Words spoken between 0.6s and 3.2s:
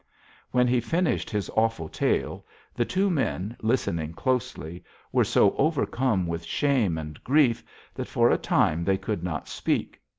he finished his awful tale the two